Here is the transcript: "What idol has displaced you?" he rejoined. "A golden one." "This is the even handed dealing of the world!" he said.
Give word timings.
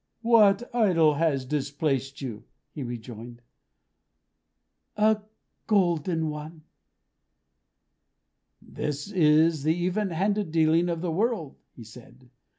"What 0.23 0.73
idol 0.73 1.13
has 1.13 1.45
displaced 1.45 2.21
you?" 2.21 2.45
he 2.71 2.81
rejoined. 2.81 3.43
"A 4.97 5.21
golden 5.67 6.31
one." 6.31 6.63
"This 8.59 9.11
is 9.11 9.61
the 9.61 9.75
even 9.75 10.09
handed 10.09 10.49
dealing 10.51 10.89
of 10.89 11.01
the 11.01 11.11
world!" 11.11 11.55
he 11.75 11.83
said. 11.83 12.31